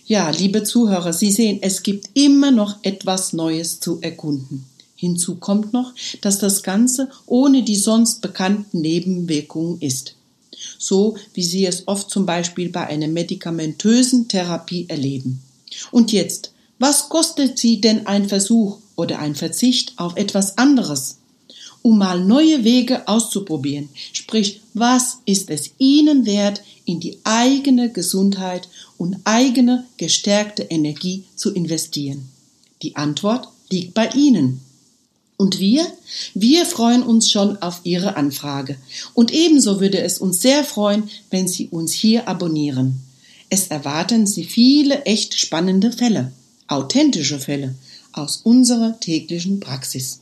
Ja, 0.05 0.29
liebe 0.29 0.63
Zuhörer, 0.63 1.13
Sie 1.13 1.31
sehen, 1.31 1.59
es 1.61 1.81
gibt 1.81 2.09
immer 2.13 2.51
noch 2.51 2.77
etwas 2.83 3.33
Neues 3.33 3.79
zu 3.79 4.01
erkunden. 4.01 4.65
Hinzu 4.95 5.37
kommt 5.37 5.73
noch, 5.73 5.93
dass 6.21 6.37
das 6.37 6.61
Ganze 6.61 7.09
ohne 7.25 7.63
die 7.63 7.75
sonst 7.75 8.21
bekannten 8.21 8.81
Nebenwirkungen 8.81 9.81
ist 9.81 10.15
so 10.77 11.15
wie 11.33 11.43
Sie 11.43 11.65
es 11.65 11.87
oft 11.87 12.09
zum 12.09 12.25
Beispiel 12.25 12.69
bei 12.69 12.87
einer 12.87 13.07
medikamentösen 13.07 14.27
Therapie 14.27 14.85
erleben. 14.87 15.41
Und 15.91 16.11
jetzt, 16.11 16.53
was 16.79 17.09
kostet 17.09 17.57
Sie 17.57 17.79
denn 17.79 18.07
ein 18.07 18.27
Versuch 18.27 18.79
oder 18.95 19.19
ein 19.19 19.35
Verzicht 19.35 19.93
auf 19.97 20.15
etwas 20.17 20.57
anderes? 20.57 21.17
Um 21.83 21.97
mal 21.97 22.23
neue 22.23 22.63
Wege 22.63 23.07
auszuprobieren, 23.07 23.89
sprich, 24.13 24.61
was 24.73 25.17
ist 25.25 25.49
es 25.49 25.71
Ihnen 25.79 26.25
wert, 26.25 26.61
in 26.85 26.99
die 26.99 27.17
eigene 27.23 27.91
Gesundheit 27.91 28.67
und 28.97 29.17
eigene 29.23 29.85
gestärkte 29.97 30.63
Energie 30.63 31.23
zu 31.35 31.53
investieren? 31.53 32.29
Die 32.81 32.95
Antwort 32.95 33.47
liegt 33.71 33.93
bei 33.93 34.09
Ihnen. 34.09 34.61
Und 35.41 35.57
wir? 35.57 35.87
Wir 36.35 36.67
freuen 36.67 37.01
uns 37.01 37.31
schon 37.31 37.57
auf 37.63 37.81
Ihre 37.83 38.15
Anfrage. 38.15 38.75
Und 39.15 39.33
ebenso 39.33 39.81
würde 39.81 39.99
es 39.99 40.19
uns 40.19 40.39
sehr 40.39 40.63
freuen, 40.63 41.09
wenn 41.31 41.47
Sie 41.47 41.67
uns 41.69 41.93
hier 41.93 42.27
abonnieren. 42.27 42.99
Es 43.49 43.65
erwarten 43.69 44.27
Sie 44.27 44.43
viele 44.43 45.01
echt 45.05 45.33
spannende 45.33 45.91
Fälle, 45.91 46.31
authentische 46.67 47.39
Fälle 47.39 47.73
aus 48.11 48.41
unserer 48.43 48.99
täglichen 48.99 49.59
Praxis. 49.59 50.19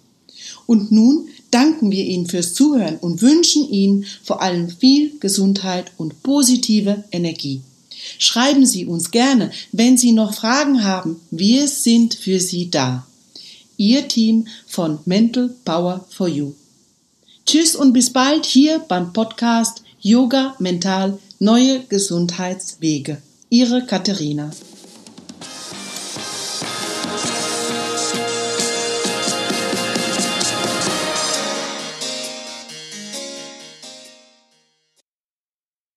Und 0.65 0.89
nun 0.93 1.27
danken 1.51 1.91
wir 1.91 2.05
Ihnen 2.05 2.27
fürs 2.27 2.53
Zuhören 2.53 2.95
und 2.95 3.21
wünschen 3.21 3.69
Ihnen 3.69 4.05
vor 4.23 4.41
allem 4.41 4.69
viel 4.69 5.19
Gesundheit 5.19 5.91
und 5.97 6.23
positive 6.23 7.03
Energie. 7.11 7.59
Schreiben 8.19 8.65
Sie 8.65 8.85
uns 8.85 9.11
gerne, 9.11 9.51
wenn 9.73 9.97
Sie 9.97 10.13
noch 10.13 10.33
Fragen 10.33 10.85
haben. 10.85 11.17
Wir 11.29 11.67
sind 11.67 12.13
für 12.13 12.39
Sie 12.39 12.71
da. 12.71 13.05
Ihr 13.79 14.09
Team 14.09 14.45
von 14.67 14.99
Mental 15.05 15.55
Power 15.63 16.05
for 16.09 16.27
You. 16.27 16.51
Tschüss 17.45 17.77
und 17.77 17.93
bis 17.93 18.11
bald 18.11 18.45
hier 18.45 18.79
beim 18.79 19.13
Podcast 19.13 19.83
Yoga 20.01 20.53
Mental 20.59 21.17
Neue 21.39 21.79
Gesundheitswege. 21.87 23.21
Ihre 23.49 23.85
Katharina. 23.85 24.51